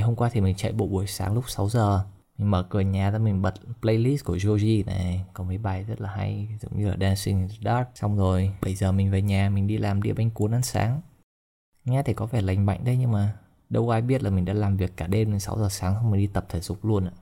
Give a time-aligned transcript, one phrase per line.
[0.00, 2.04] ngày hôm qua thì mình chạy bộ buổi sáng lúc 6 giờ.
[2.38, 5.24] Mình mở cửa nhà ra, mình bật playlist của Joji này.
[5.34, 7.88] Có mấy bài rất là hay, giống như là Dancing in the Dark.
[7.94, 11.00] Xong rồi bây giờ mình về nhà, mình đi làm đĩa bánh cuốn ăn sáng.
[11.84, 13.36] Nghe thì có vẻ lành mạnh đấy, nhưng mà
[13.70, 16.10] đâu ai biết là mình đã làm việc cả đêm đến 6 giờ sáng không
[16.10, 17.12] mình đi tập thể dục luôn ạ.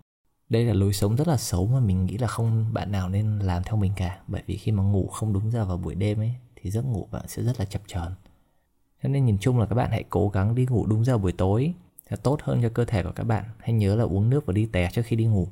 [0.48, 3.38] Đây là lối sống rất là xấu mà mình nghĩ là không bạn nào nên
[3.38, 4.20] làm theo mình cả.
[4.26, 7.08] Bởi vì khi mà ngủ không đúng giờ vào buổi đêm ấy, thì giấc ngủ
[7.10, 8.12] bạn sẽ rất là chập chờn.
[9.02, 11.32] Cho nên nhìn chung là các bạn hãy cố gắng đi ngủ đúng giờ buổi
[11.32, 11.74] tối
[12.10, 13.44] sẽ tốt hơn cho cơ thể của các bạn.
[13.58, 15.48] Hãy nhớ là uống nước và đi tè trước khi đi ngủ.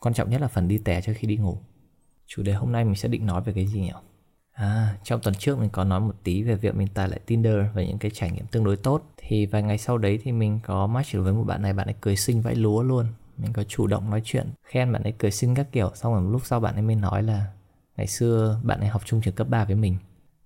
[0.00, 1.58] Quan trọng nhất là phần đi tè trước khi đi ngủ.
[2.26, 3.92] Chủ đề hôm nay mình sẽ định nói về cái gì nhỉ?
[4.52, 7.56] À, trong tuần trước mình có nói một tí về việc mình tải lại Tinder
[7.74, 9.02] và những cái trải nghiệm tương đối tốt.
[9.16, 11.88] Thì vài ngày sau đấy thì mình có match được với một bạn này, bạn
[11.88, 13.06] ấy cười xinh vãi lúa luôn.
[13.36, 15.90] Mình có chủ động nói chuyện, khen bạn ấy cười xinh các kiểu.
[15.94, 17.46] Xong rồi một lúc sau bạn ấy mới nói là
[17.96, 19.96] Ngày xưa bạn ấy học chung trường cấp 3 với mình.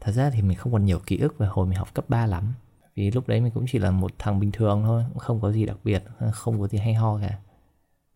[0.00, 2.26] Thật ra thì mình không còn nhiều ký ức về hồi mình học cấp 3
[2.26, 2.54] lắm.
[2.94, 5.52] Vì lúc đấy mình cũng chỉ là một thằng bình thường thôi Cũng không có
[5.52, 7.38] gì đặc biệt, không có gì hay ho cả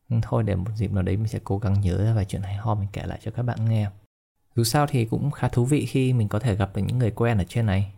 [0.08, 2.42] Nhưng thôi để một dịp nào đấy mình sẽ cố gắng nhớ ra vài chuyện
[2.42, 3.90] hay ho mình kể lại cho các bạn nghe
[4.56, 7.10] dù sao thì cũng khá thú vị khi mình có thể gặp được những người
[7.10, 7.92] quen ở trên này.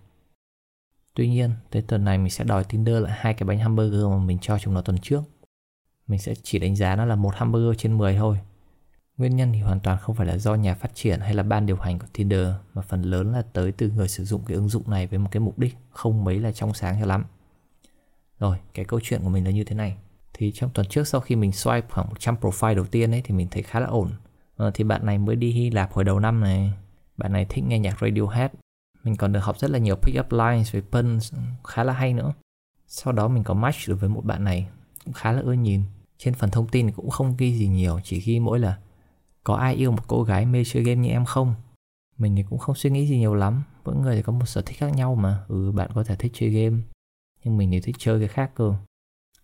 [1.14, 4.18] Tuy nhiên, tới tuần này mình sẽ đòi Tinder lại hai cái bánh hamburger mà
[4.18, 5.22] mình cho chúng nó tuần trước.
[6.06, 8.38] Mình sẽ chỉ đánh giá nó là một hamburger trên 10 thôi.
[9.18, 11.66] Nguyên nhân thì hoàn toàn không phải là do nhà phát triển hay là ban
[11.66, 14.68] điều hành của Tinder mà phần lớn là tới từ người sử dụng cái ứng
[14.68, 17.24] dụng này với một cái mục đích không mấy là trong sáng cho lắm.
[18.38, 19.96] Rồi, cái câu chuyện của mình là như thế này.
[20.32, 23.34] Thì trong tuần trước sau khi mình swipe khoảng 100 profile đầu tiên ấy thì
[23.34, 24.10] mình thấy khá là ổn.
[24.56, 26.72] À, thì bạn này mới đi Hy Lạp hồi đầu năm này.
[27.16, 28.50] Bạn này thích nghe nhạc Radiohead.
[29.04, 32.14] Mình còn được học rất là nhiều pick up lines với puns khá là hay
[32.14, 32.32] nữa.
[32.86, 34.68] Sau đó mình có match được với một bạn này
[35.04, 35.82] cũng khá là ưa nhìn.
[36.18, 38.76] Trên phần thông tin cũng không ghi gì nhiều chỉ ghi mỗi là
[39.46, 41.54] có ai yêu một cô gái mê chơi game như em không?
[42.18, 43.62] Mình thì cũng không suy nghĩ gì nhiều lắm.
[43.84, 45.44] Mỗi người thì có một sở thích khác nhau mà.
[45.48, 46.76] Ừ bạn có thể thích chơi game,
[47.44, 48.74] nhưng mình thì thích chơi cái khác cơ.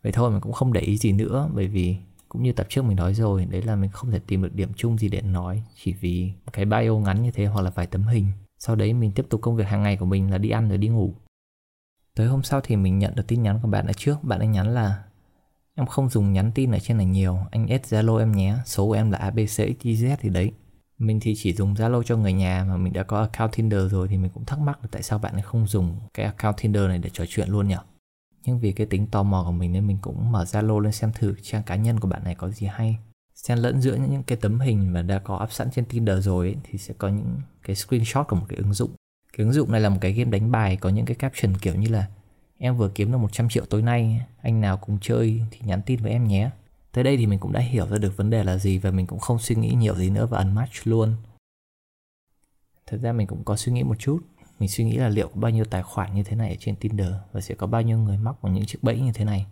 [0.03, 1.97] Vậy thôi, mình cũng không để ý gì nữa, bởi vì
[2.29, 4.73] cũng như tập trước mình nói rồi, đấy là mình không thể tìm được điểm
[4.77, 5.63] chung gì để nói.
[5.77, 8.27] Chỉ vì cái bio ngắn như thế hoặc là vài tấm hình.
[8.59, 10.79] Sau đấy mình tiếp tục công việc hàng ngày của mình là đi ăn rồi
[10.79, 11.15] đi ngủ.
[12.15, 14.25] Tới hôm sau thì mình nhận được tin nhắn của bạn ở trước.
[14.25, 15.03] Bạn ấy nhắn là
[15.75, 17.39] em không dùng nhắn tin ở trên này nhiều.
[17.51, 18.55] Anh add zalo em nhé.
[18.65, 20.53] Số của em là abcxyz thì đấy.
[20.99, 24.09] Mình thì chỉ dùng Zalo cho người nhà mà mình đã có account Tinder rồi
[24.09, 26.89] thì mình cũng thắc mắc là tại sao bạn ấy không dùng cái account Tinder
[26.89, 27.77] này để trò chuyện luôn nhỉ?
[28.45, 31.13] nhưng vì cái tính tò mò của mình nên mình cũng mở Zalo lên xem
[31.15, 32.99] thử trang cá nhân của bạn này có gì hay.
[33.35, 36.47] Xen lẫn giữa những cái tấm hình mà đã có up sẵn trên Tinder rồi
[36.47, 38.91] ấy, thì sẽ có những cái screenshot của một cái ứng dụng.
[39.37, 41.75] Cái ứng dụng này là một cái game đánh bài có những cái caption kiểu
[41.75, 42.07] như là
[42.63, 46.01] em vừa kiếm được 100 triệu tối nay, anh nào cùng chơi thì nhắn tin
[46.01, 46.51] với em nhé
[46.93, 49.07] tới đây thì mình cũng đã hiểu ra được vấn đề là gì và mình
[49.07, 51.15] cũng không suy nghĩ nhiều gì nữa và unmatch luôn
[52.87, 54.21] thật ra mình cũng có suy nghĩ một chút
[54.63, 56.77] mình suy nghĩ là liệu có bao nhiêu tài khoản như thế này ở trên
[56.77, 59.47] Tinder và sẽ có bao nhiêu người mắc vào những chiếc bẫy như thế này.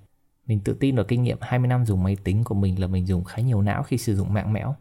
[0.47, 3.06] Mình tự tin vào kinh nghiệm 20 năm dùng máy tính của mình là mình
[3.06, 4.75] dùng khá nhiều não khi sử dụng mạng mẽo.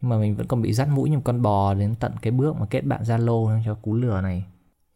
[0.00, 2.30] Nhưng mà mình vẫn còn bị dắt mũi như một con bò đến tận cái
[2.30, 4.44] bước mà kết bạn Zalo cho cú lừa này.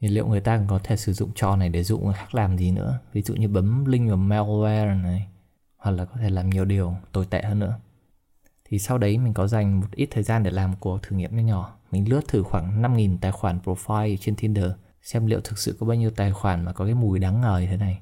[0.06, 2.58] Thì liệu người ta có thể sử dụng trò này để dụ người khác làm
[2.58, 2.98] gì nữa?
[3.12, 5.26] Ví dụ như bấm link vào malware này,
[5.76, 7.78] hoặc là có thể làm nhiều điều tồi tệ hơn nữa.
[8.64, 11.16] Thì sau đấy mình có dành một ít thời gian để làm một cuộc thử
[11.16, 14.70] nghiệm nhỏ nhỏ mình lướt thử khoảng 5.000 tài khoản profile trên Tinder,
[15.02, 17.58] xem liệu thực sự có bao nhiêu tài khoản mà có cái mùi đáng ngờ
[17.60, 17.98] như thế này.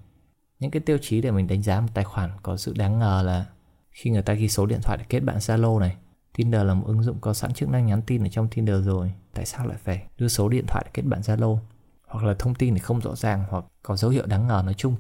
[0.59, 3.23] Những cái tiêu chí để mình đánh giá một tài khoản có sự đáng ngờ
[3.27, 3.47] là
[3.91, 5.97] khi người ta ghi số điện thoại để kết bạn Zalo này.
[6.37, 9.13] Tinder là một ứng dụng có sẵn chức năng nhắn tin ở trong Tinder rồi.
[9.35, 11.59] Tại sao lại phải đưa số điện thoại để kết bạn Zalo?
[12.15, 14.75] Hoặc là thông tin thì không rõ ràng hoặc có dấu hiệu đáng ngờ nói
[14.75, 14.97] chung.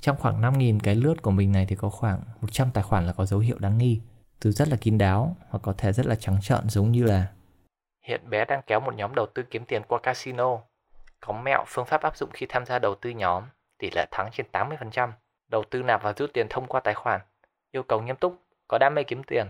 [0.00, 3.12] Trong khoảng 5.000 cái lướt của mình này thì có khoảng 100 tài khoản là
[3.12, 4.00] có dấu hiệu đáng nghi.
[4.40, 7.26] Từ rất là kín đáo hoặc có thể rất là trắng trợn giống như là
[8.06, 10.58] Hiện bé đang kéo một nhóm đầu tư kiếm tiền qua casino.
[11.20, 13.44] Có mẹo phương pháp áp dụng khi tham gia đầu tư nhóm,
[13.78, 15.12] tỷ lệ thắng trên 80%.
[15.48, 17.20] Đầu tư nạp và rút tiền thông qua tài khoản.
[17.70, 19.46] Yêu cầu nghiêm túc, có đam mê kiếm tiền.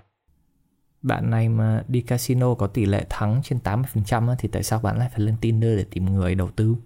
[1.02, 4.98] Bạn này mà đi casino có tỷ lệ thắng trên 80% thì tại sao bạn
[4.98, 6.76] lại phải lên Tinder để tìm người đầu tư?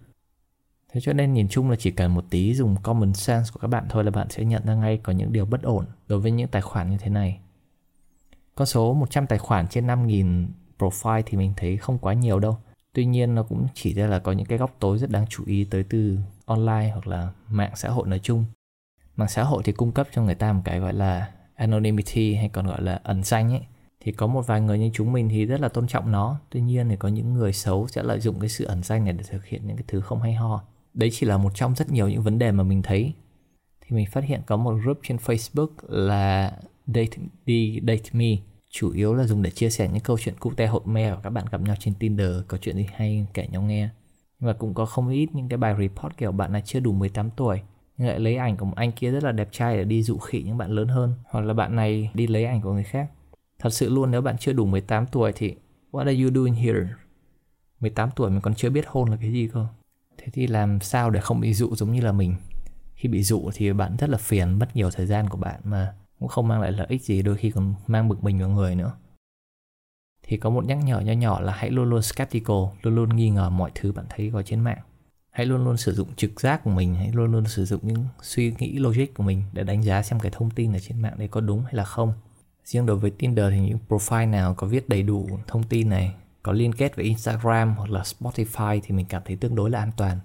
[0.92, 3.68] Thế cho nên nhìn chung là chỉ cần một tí dùng common sense của các
[3.68, 6.30] bạn thôi là bạn sẽ nhận ra ngay có những điều bất ổn đối với
[6.30, 7.38] những tài khoản như thế này.
[8.54, 10.46] Con số 100 tài khoản trên 5.000
[10.78, 12.58] profile thì mình thấy không quá nhiều đâu
[12.96, 15.44] tuy nhiên nó cũng chỉ ra là có những cái góc tối rất đáng chú
[15.46, 18.44] ý tới từ online hoặc là mạng xã hội nói chung
[19.16, 22.48] mạng xã hội thì cung cấp cho người ta một cái gọi là anonymity hay
[22.48, 23.60] còn gọi là ẩn danh ấy
[24.06, 26.40] thì có một vài người như chúng mình thì rất là tôn trọng nó.
[26.50, 29.12] Tuy nhiên thì có những người xấu sẽ lợi dụng cái sự ẩn danh này
[29.12, 30.62] để thực hiện những cái thứ không hay ho.
[30.94, 33.12] Đấy chỉ là một trong rất nhiều những vấn đề mà mình thấy.
[33.80, 36.52] Thì mình phát hiện có một group trên Facebook là
[36.86, 37.16] date
[37.46, 38.36] đi, date me.
[38.70, 41.20] Chủ yếu là dùng để chia sẻ những câu chuyện cụ te hột me của
[41.22, 43.88] các bạn gặp nhau trên Tinder, có chuyện gì hay kể nhau nghe.
[44.38, 46.92] Nhưng mà cũng có không ít những cái bài report kiểu bạn này chưa đủ
[46.92, 47.60] 18 tuổi,
[47.96, 50.18] nhưng lại lấy ảnh của một anh kia rất là đẹp trai để đi dụ
[50.18, 51.14] khỉ những bạn lớn hơn.
[51.24, 53.10] Hoặc là bạn này đi lấy ảnh của người khác
[53.58, 55.54] thật sự luôn, nếu bạn chưa đủ 18 tuổi thì
[55.90, 56.88] what are you doing here?
[57.80, 59.66] 18 tuổi mình còn chưa biết hôn là cái gì cơ.
[60.18, 62.34] Thế thì làm sao để không bị dụ giống như là mình?
[62.94, 65.94] Khi bị dụ thì bạn rất là phiền, mất nhiều thời gian của bạn mà
[66.18, 68.74] cũng không mang lại lợi ích gì, đôi khi còn mang bực mình vào người
[68.74, 68.92] nữa.
[70.22, 73.30] Thì có một nhắc nhở nho nhỏ là hãy luôn luôn skeptical, luôn luôn nghi
[73.30, 74.78] ngờ mọi thứ bạn thấy có trên mạng.
[75.30, 78.04] Hãy luôn luôn sử dụng trực giác của mình, hãy luôn luôn sử dụng những
[78.22, 81.14] suy nghĩ logic của mình để đánh giá xem cái thông tin ở trên mạng
[81.18, 82.12] đấy có đúng hay là không
[82.66, 86.14] riêng đối với Tinder thì những profile nào có viết đầy đủ thông tin này
[86.42, 89.78] có liên kết với Instagram hoặc là Spotify thì mình cảm thấy tương đối là
[89.78, 90.18] an toàn.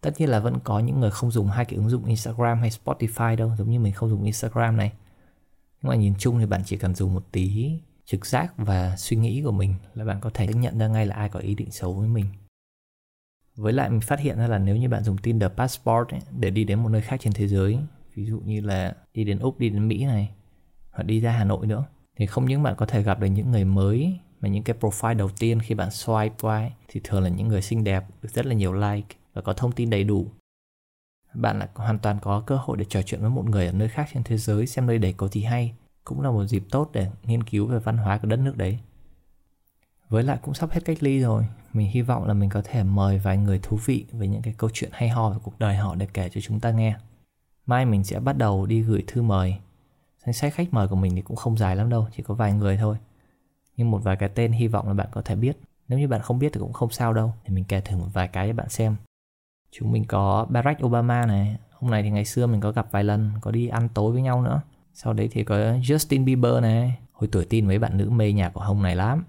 [0.00, 2.70] Tất nhiên là vẫn có những người không dùng hai cái ứng dụng Instagram hay
[2.70, 4.92] Spotify đâu giống như mình không dùng Instagram này.
[5.82, 7.70] Nhưng mà nhìn chung thì bạn chỉ cần dùng một tí
[8.04, 11.14] trực giác và suy nghĩ của mình là bạn có thể nhận ra ngay là
[11.14, 12.26] ai có ý định xấu với mình.
[13.56, 16.50] Với lại mình phát hiện ra là nếu như bạn dùng Tinder Passport ấy, để
[16.50, 17.78] đi đến một nơi khác trên thế giới
[18.14, 20.30] ví dụ như là đi đến úc đi đến mỹ này
[20.94, 21.84] hoặc đi ra hà nội nữa.
[22.16, 25.16] Thì không những bạn có thể gặp được những người mới mà những cái profile
[25.16, 28.28] đầu tiên khi bạn swipe qua ấy, thì thường là những người xinh đẹp được
[28.32, 30.26] rất là nhiều like và có thông tin đầy đủ.
[31.34, 33.88] Bạn lại hoàn toàn có cơ hội để trò chuyện với một người ở nơi
[33.88, 35.74] khác trên thế giới xem nơi đấy có gì hay.
[36.04, 38.78] Cũng là một dịp tốt để nghiên cứu về văn hóa của đất nước đấy.
[40.08, 41.46] Với lại cũng sắp hết cách ly rồi.
[41.72, 44.54] Mình hy vọng là mình có thể mời vài người thú vị về những cái
[44.58, 46.96] câu chuyện hay ho về cuộc đời họ để kể cho chúng ta nghe.
[47.66, 49.56] Mai mình sẽ bắt đầu đi gửi thư mời
[50.26, 52.52] danh sách khách mời của mình thì cũng không dài lắm đâu, chỉ có vài
[52.52, 52.96] người thôi.
[53.76, 55.58] Nhưng một vài cái tên hy vọng là bạn có thể biết.
[55.88, 58.08] Nếu như bạn không biết thì cũng không sao đâu, thì mình kể thử một
[58.12, 58.96] vài cái cho bạn xem.
[59.70, 63.04] Chúng mình có Barack Obama này ông này thì ngày xưa mình có gặp vài
[63.04, 64.60] lần, có đi ăn tối với nhau nữa.
[64.94, 66.98] Sau đấy thì có Justin Bieber này.
[67.12, 69.24] Hồi tuổi tin mấy bạn nữ mê nhạc của ông này lắm.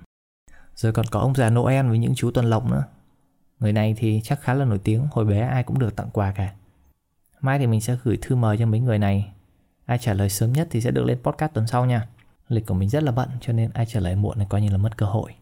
[0.76, 2.84] Rồi còn có ông già Noel với những chú tuần lộc nữa.
[3.60, 6.32] Người này thì chắc khá là nổi tiếng, hồi bé ai cũng được tặng quà
[6.32, 6.54] cả.
[7.42, 9.32] Mai thì mình sẽ gửi thư mời cho mấy người này
[9.86, 12.08] ai trả lời sớm nhất thì sẽ được lên podcast tuần sau nha.
[12.48, 14.70] Lịch của mình rất là bận, cho nên ai trả lời muộn thì coi như
[14.70, 15.36] là mất cơ hội.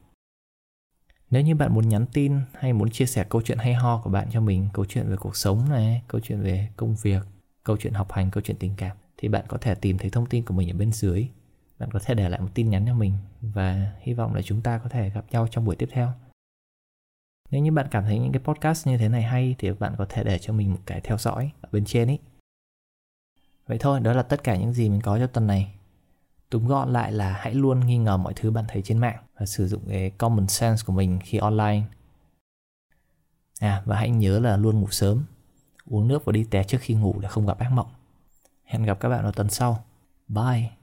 [1.29, 4.09] Nếu như bạn muốn nhắn tin hay muốn chia sẻ câu chuyện hay ho của
[4.09, 7.21] bạn cho mình, câu chuyện về cuộc sống này, câu chuyện về công việc,
[7.63, 10.25] câu chuyện học hành, câu chuyện tình cảm, thì bạn có thể tìm thấy thông
[10.25, 11.27] tin của mình ở bên dưới.
[11.79, 14.61] Bạn có thể để lại một tin nhắn cho mình và hy vọng là chúng
[14.61, 16.13] ta có thể gặp nhau trong buổi tiếp theo.
[17.51, 20.05] Nếu như bạn cảm thấy những cái podcast như thế này hay thì bạn có
[20.09, 22.19] thể để cho mình một cái theo dõi ở bên trên ấy
[23.67, 25.73] vậy thôi, đó là tất cả những gì mình có cho tuần này.
[26.49, 29.45] Túm gọn lại là hãy luôn nghi ngờ mọi thứ bạn thấy trên mạng và
[29.45, 31.81] sử dụng cái common sense của mình khi online.
[33.59, 35.25] À và hãy nhớ là luôn ngủ sớm,
[35.85, 37.89] uống nước và đi té trước khi ngủ để không gặp ác mộng.
[38.63, 39.83] Hẹn gặp các bạn vào tuần sau.
[40.27, 40.82] Bye.